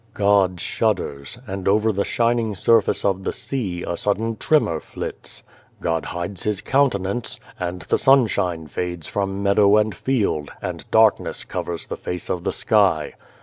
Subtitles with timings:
[0.25, 5.43] "God shudders and, over the shining sur face of the sea, a sudden tremor flits."
[5.79, 11.85] God hides His countenance and the sunshine fades from meadow and field, and darkness covers
[11.85, 13.13] the face of the sky.